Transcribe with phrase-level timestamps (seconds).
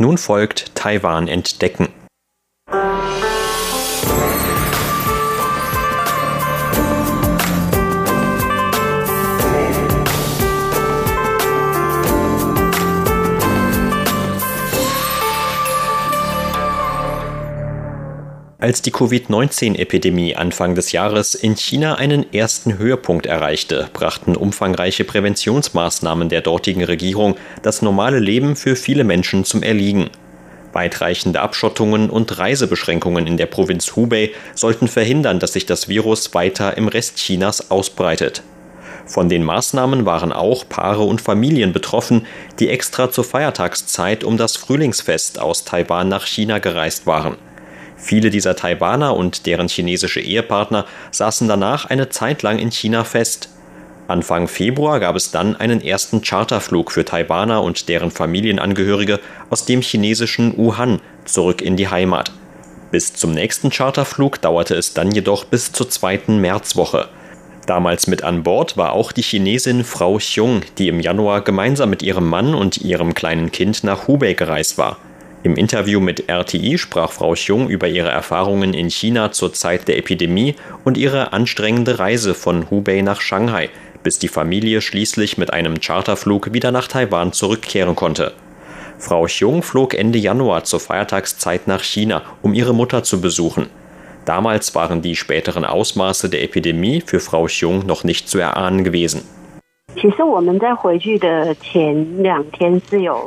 [0.00, 1.88] Nun folgt Taiwan entdecken.
[18.60, 26.28] Als die Covid-19-Epidemie Anfang des Jahres in China einen ersten Höhepunkt erreichte, brachten umfangreiche Präventionsmaßnahmen
[26.28, 30.10] der dortigen Regierung das normale Leben für viele Menschen zum Erliegen.
[30.74, 36.76] Weitreichende Abschottungen und Reisebeschränkungen in der Provinz Hubei sollten verhindern, dass sich das Virus weiter
[36.76, 38.42] im Rest Chinas ausbreitet.
[39.06, 42.26] Von den Maßnahmen waren auch Paare und Familien betroffen,
[42.58, 47.36] die extra zur Feiertagszeit um das Frühlingsfest aus Taiwan nach China gereist waren.
[48.00, 53.50] Viele dieser Taiwaner und deren chinesische Ehepartner saßen danach eine Zeit lang in China fest.
[54.08, 59.82] Anfang Februar gab es dann einen ersten Charterflug für Taiwaner und deren Familienangehörige aus dem
[59.82, 62.32] chinesischen Wuhan zurück in die Heimat.
[62.90, 67.08] Bis zum nächsten Charterflug dauerte es dann jedoch bis zur zweiten Märzwoche.
[67.66, 72.02] Damals mit an Bord war auch die Chinesin Frau Xiong, die im Januar gemeinsam mit
[72.02, 74.96] ihrem Mann und ihrem kleinen Kind nach Hubei gereist war.
[75.42, 79.96] Im Interview mit RTI sprach Frau Xiong über ihre Erfahrungen in China zur Zeit der
[79.96, 83.70] Epidemie und ihre anstrengende Reise von Hubei nach Shanghai,
[84.02, 88.34] bis die Familie schließlich mit einem Charterflug wieder nach Taiwan zurückkehren konnte.
[88.98, 93.68] Frau Xiong flog Ende Januar zur Feiertagszeit nach China, um ihre Mutter zu besuchen.
[94.26, 99.22] Damals waren die späteren Ausmaße der Epidemie für Frau Xiong noch nicht zu erahnen gewesen.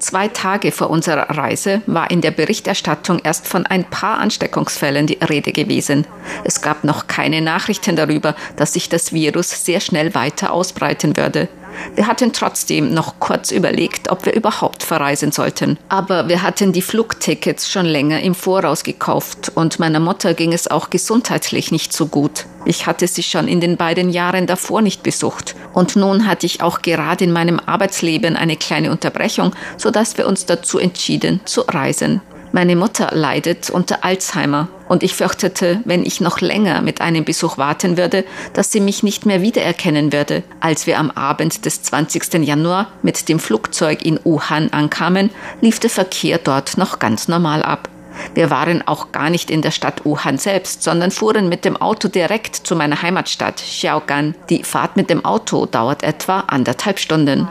[0.00, 5.18] Zwei Tage vor unserer Reise war in der Berichterstattung erst von ein paar Ansteckungsfällen die
[5.28, 6.06] Rede gewesen.
[6.44, 11.48] Es gab noch keine Nachrichten darüber, dass sich das Virus sehr schnell weiter ausbreiten würde.
[11.94, 15.78] Wir hatten trotzdem noch kurz überlegt, ob wir überhaupt verreisen sollten.
[15.88, 20.68] Aber wir hatten die Flugtickets schon länger im Voraus gekauft und meiner Mutter ging es
[20.68, 22.46] auch gesundheitlich nicht so gut.
[22.64, 25.54] Ich hatte sie schon in den beiden Jahren davor nicht besucht.
[25.72, 30.44] Und nun hatte ich auch gerade in meinem Arbeitsleben eine kleine Unterbrechung, sodass wir uns
[30.46, 32.20] dazu entschieden zu reisen.
[32.52, 37.58] Meine Mutter leidet unter Alzheimer und ich fürchtete, wenn ich noch länger mit einem Besuch
[37.58, 40.42] warten würde, dass sie mich nicht mehr wiedererkennen würde.
[40.60, 42.46] Als wir am Abend des 20.
[42.46, 47.88] Januar mit dem Flugzeug in Wuhan ankamen, lief der Verkehr dort noch ganz normal ab.
[48.34, 52.08] Wir waren auch gar nicht in der Stadt Wuhan selbst, sondern fuhren mit dem Auto
[52.08, 54.34] direkt zu meiner Heimatstadt Xiaogan.
[54.50, 57.46] Die Fahrt mit dem Auto dauert etwa anderthalb Stunden.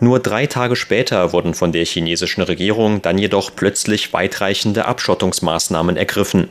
[0.00, 6.48] Nur drei Tage später wurden von der chinesischen Regierung dann jedoch plötzlich weitreichende Abschottungsmaßnahmen ergriffen.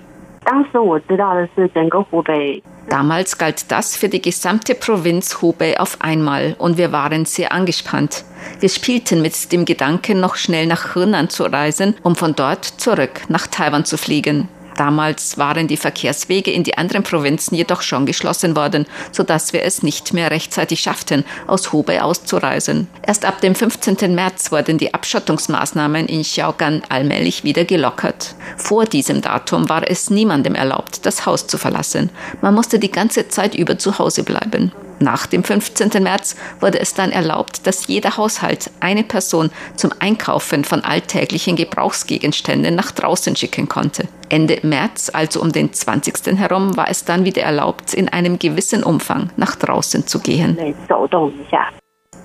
[2.89, 8.25] Damals galt das für die gesamte Provinz Hubei auf einmal und wir waren sehr angespannt.
[8.59, 13.21] Wir spielten mit dem Gedanken, noch schnell nach Henan zu reisen, um von dort zurück
[13.29, 14.49] nach Taiwan zu fliegen.
[14.77, 19.83] Damals waren die Verkehrswege in die anderen Provinzen jedoch schon geschlossen worden, sodass wir es
[19.83, 22.87] nicht mehr rechtzeitig schafften, aus Hubei auszureisen.
[23.05, 24.13] Erst ab dem 15.
[24.13, 28.35] März wurden die Abschottungsmaßnahmen in Xiaogan allmählich wieder gelockert.
[28.57, 32.09] Vor diesem Datum war es niemandem erlaubt, das Haus zu verlassen.
[32.41, 34.71] Man musste die ganze Zeit über zu Hause bleiben.
[35.03, 36.01] Nach dem 15.
[36.01, 42.73] März wurde es dann erlaubt, dass jeder Haushalt eine Person zum Einkaufen von alltäglichen Gebrauchsgegenständen
[42.73, 44.07] nach draußen schicken konnte.
[44.29, 46.37] Ende März, also um den 20.
[46.37, 50.57] herum, war es dann wieder erlaubt, in einem gewissen Umfang nach draußen zu gehen.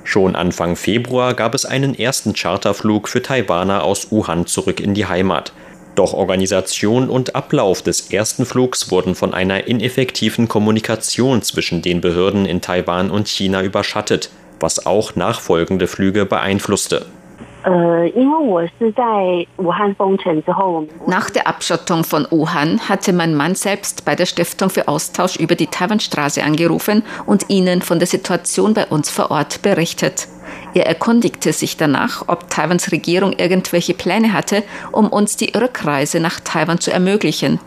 [0.05, 5.06] Schon Anfang Februar gab es einen ersten Charterflug für Taiwaner aus Wuhan zurück in die
[5.06, 5.53] Heimat.
[5.99, 12.47] Doch Organisation und Ablauf des ersten Flugs wurden von einer ineffektiven Kommunikation zwischen den Behörden
[12.47, 17.07] in Taiwan und China überschattet, was auch nachfolgende Flüge beeinflusste.
[21.09, 25.57] Nach der Abschottung von Wuhan hatte mein Mann selbst bei der Stiftung für Austausch über
[25.57, 30.29] die Taiwanstraße angerufen und ihnen von der Situation bei uns vor Ort berichtet.
[30.75, 34.62] Er erkundigte sich danach, ob Taiwans Regierung irgendwelche Pläne hatte,
[34.93, 37.59] um uns die Rückreise nach Taiwan zu ermöglichen.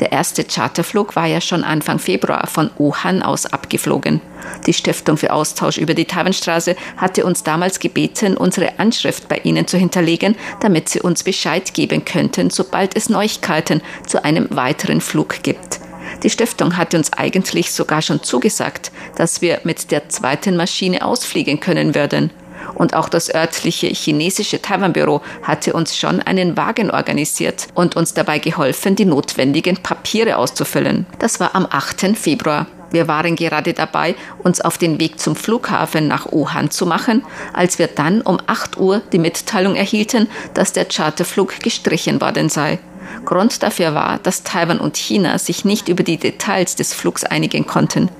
[0.00, 4.20] Der erste Charterflug war ja schon Anfang Februar von Wuhan aus abgeflogen.
[4.66, 9.66] Die Stiftung für Austausch über die Taiwanstraße hatte uns damals gebeten, unsere Anschrift bei ihnen
[9.66, 15.42] zu hinterlegen, damit sie uns Bescheid geben könnten, sobald es Neuigkeiten zu einem weiteren Flug
[15.42, 15.80] gibt.
[16.22, 21.60] Die Stiftung hatte uns eigentlich sogar schon zugesagt, dass wir mit der zweiten Maschine ausfliegen
[21.60, 22.30] können würden.
[22.74, 28.38] Und auch das örtliche chinesische Taiwan-Büro hatte uns schon einen Wagen organisiert und uns dabei
[28.38, 31.06] geholfen, die notwendigen Papiere auszufüllen.
[31.18, 32.16] Das war am 8.
[32.16, 32.66] Februar.
[32.90, 37.80] Wir waren gerade dabei, uns auf den Weg zum Flughafen nach Wuhan zu machen, als
[37.80, 42.78] wir dann um 8 Uhr die Mitteilung erhielten, dass der Charterflug gestrichen worden sei.
[43.24, 47.66] Grund dafür war, dass Taiwan und China sich nicht über die Details des Flugs einigen
[47.66, 48.10] konnten.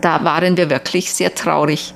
[0.00, 1.94] Da waren wir wirklich sehr traurig.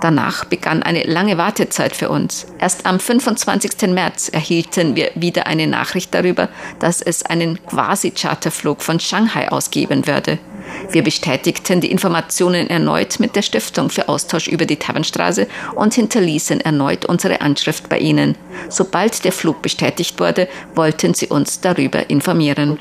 [0.00, 2.46] Danach begann eine lange Wartezeit für uns.
[2.58, 3.88] Erst am 25.
[3.90, 6.48] März erhielten wir wieder eine Nachricht darüber,
[6.78, 10.38] dass es einen Quasi-Charterflug von Shanghai ausgeben würde.
[10.90, 16.60] Wir bestätigten die Informationen erneut mit der Stiftung für Austausch über die Taiwanstraße und hinterließen
[16.60, 18.36] erneut unsere Anschrift bei ihnen.
[18.68, 22.78] Sobald der Flug bestätigt wurde, wollten sie uns darüber informieren.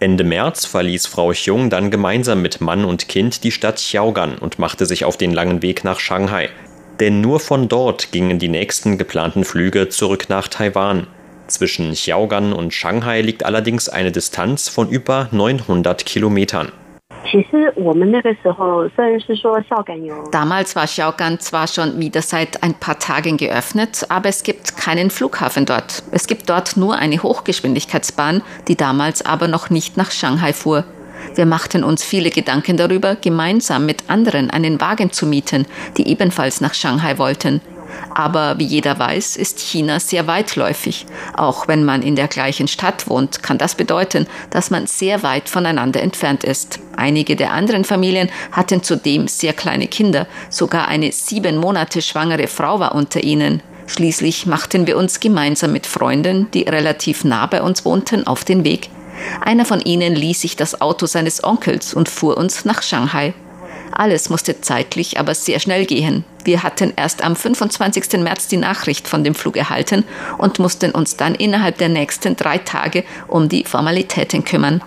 [0.00, 4.58] Ende März verließ Frau Chung dann gemeinsam mit Mann und Kind die Stadt Xiaogan und
[4.58, 6.48] machte sich auf den langen Weg nach Shanghai.
[7.00, 11.06] Denn nur von dort gingen die nächsten geplanten Flüge zurück nach Taiwan.
[11.48, 16.72] Zwischen Xiaogan und Shanghai liegt allerdings eine Distanz von über 900 Kilometern.
[20.32, 25.10] Damals war Xiaogan zwar schon wieder seit ein paar Tagen geöffnet, aber es gibt keinen
[25.10, 26.02] Flughafen dort.
[26.10, 30.84] Es gibt dort nur eine Hochgeschwindigkeitsbahn, die damals aber noch nicht nach Shanghai fuhr.
[31.34, 35.66] Wir machten uns viele Gedanken darüber, gemeinsam mit anderen einen Wagen zu mieten,
[35.96, 37.60] die ebenfalls nach Shanghai wollten.
[38.14, 41.06] Aber wie jeder weiß, ist China sehr weitläufig.
[41.36, 45.48] Auch wenn man in der gleichen Stadt wohnt, kann das bedeuten, dass man sehr weit
[45.48, 46.80] voneinander entfernt ist.
[46.96, 50.26] Einige der anderen Familien hatten zudem sehr kleine Kinder.
[50.48, 53.62] Sogar eine sieben Monate schwangere Frau war unter ihnen.
[53.86, 58.64] Schließlich machten wir uns gemeinsam mit Freunden, die relativ nah bei uns wohnten, auf den
[58.64, 58.88] Weg.
[59.40, 63.34] Einer von ihnen ließ sich das Auto seines Onkels und fuhr uns nach Shanghai.
[63.92, 66.24] Alles musste zeitlich aber sehr schnell gehen.
[66.44, 68.20] Wir hatten erst am 25.
[68.20, 70.04] März die Nachricht von dem Flug erhalten
[70.38, 74.82] und mussten uns dann innerhalb der nächsten drei Tage um die Formalitäten kümmern.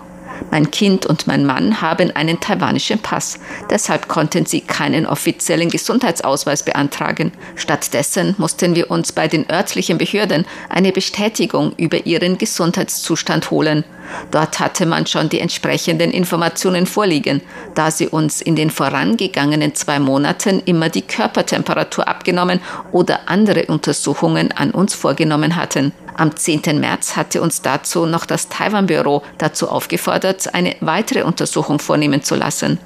[0.50, 3.38] Mein Kind und mein Mann haben einen taiwanischen Pass.
[3.70, 7.32] Deshalb konnten sie keinen offiziellen Gesundheitsausweis beantragen.
[7.56, 13.84] Stattdessen mussten wir uns bei den örtlichen Behörden eine Bestätigung über ihren Gesundheitszustand holen.
[14.30, 17.40] Dort hatte man schon die entsprechenden Informationen vorliegen,
[17.74, 22.60] da sie uns in den vorangegangenen zwei Monaten immer die Körpertemperatur abgenommen
[22.92, 25.92] oder andere Untersuchungen an uns vorgenommen hatten.
[26.16, 26.78] Am 10.
[26.78, 32.78] März hatte uns dazu noch das Taiwan-Büro dazu aufgefordert, eine weitere Untersuchung vornehmen zu lassen.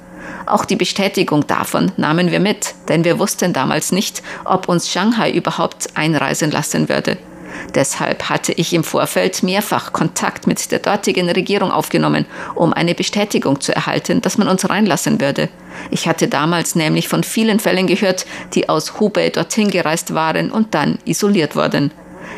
[0.47, 5.31] Auch die Bestätigung davon nahmen wir mit, denn wir wussten damals nicht, ob uns Shanghai
[5.31, 7.17] überhaupt einreisen lassen würde.
[7.75, 13.61] Deshalb hatte ich im Vorfeld mehrfach Kontakt mit der dortigen Regierung aufgenommen, um eine Bestätigung
[13.61, 15.49] zu erhalten, dass man uns reinlassen würde.
[15.91, 20.73] Ich hatte damals nämlich von vielen Fällen gehört, die aus Hubei dorthin gereist waren und
[20.73, 21.91] dann isoliert wurden.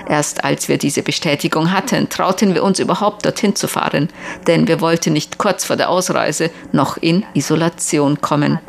[0.08, 4.10] Erst als wir diese Bestätigung hatten, trauten wir uns überhaupt dorthin zu fahren,
[4.48, 8.60] denn wir wollten nicht kurz vor der Ausreise noch in Isolation kommen.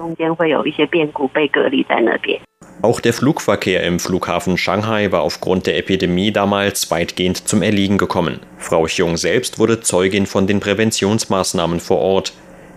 [2.83, 8.41] Auch der Flugverkehr im Flughafen Shanghai war aufgrund der Epidemie damals weitgehend zum Erliegen gekommen.
[8.59, 12.33] Frau Chiung selbst wurde Zeugin von den Präventionsmaßnahmen vor Ort.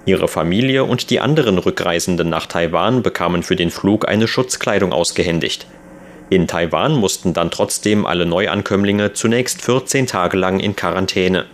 [0.05, 5.65] Ihre Familie und die anderen Rückreisenden nach Taiwan bekamen für den Flug eine Schutzkleidung ausgehändigt.
[6.29, 11.45] In Taiwan mussten dann trotzdem alle Neuankömmlinge zunächst 14 Tage lang in Quarantäne.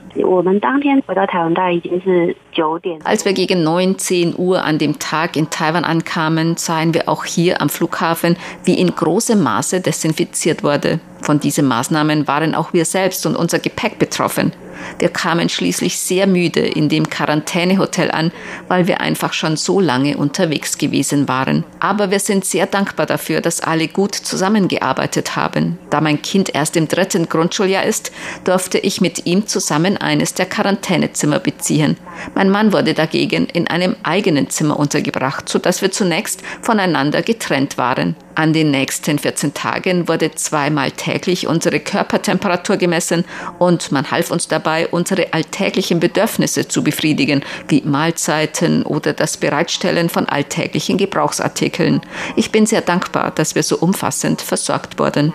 [3.03, 7.61] Als wir gegen 19 Uhr an dem Tag in Taiwan ankamen, sahen wir auch hier
[7.61, 10.99] am Flughafen, wie in großem Maße desinfiziert wurde.
[11.21, 14.53] Von diesen Maßnahmen waren auch wir selbst und unser Gepäck betroffen.
[14.99, 18.31] Wir kamen schließlich sehr müde in dem Quarantänehotel an,
[18.67, 21.63] weil wir einfach schon so lange unterwegs gewesen waren.
[21.79, 25.77] Aber wir sind sehr dankbar dafür, dass alle gut zusammengearbeitet haben.
[25.89, 28.11] Da mein Kind erst im dritten Grundschuljahr ist,
[28.43, 31.97] durfte ich mit ihm zusammen eines der Quarantänezimmer beziehen.
[32.35, 38.15] Mein Mann wurde dagegen in einem eigenen Zimmer untergebracht, sodass wir zunächst voneinander getrennt waren.
[38.35, 43.25] An den nächsten 14 Tagen wurde zweimal täglich unsere Körpertemperatur gemessen
[43.59, 44.60] und man half uns dabei,
[44.91, 52.01] unsere alltäglichen Bedürfnisse zu befriedigen, wie Mahlzeiten oder das Bereitstellen von alltäglichen Gebrauchsartikeln.
[52.35, 55.33] Ich bin sehr dankbar, dass wir so umfassend versorgt wurden.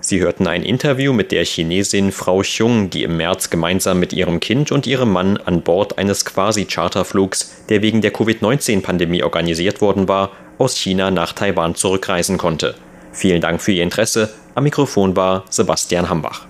[0.00, 4.38] Sie hörten ein Interview mit der Chinesin Frau Chung, die im März gemeinsam mit ihrem
[4.38, 10.32] Kind und ihrem Mann an Bord eines Quasi-Charterflugs, der wegen der Covid-19-Pandemie organisiert worden war,
[10.58, 12.74] aus China nach Taiwan zurückreisen konnte.
[13.12, 14.28] Vielen Dank für Ihr Interesse.
[14.56, 16.46] Am Mikrofon war Sebastian Hambach.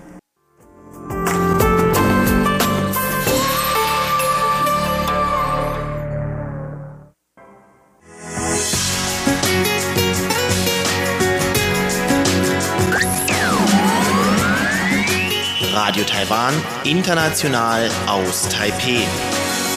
[15.73, 16.53] Radio Taiwan.
[16.83, 19.05] International aus Taipeh.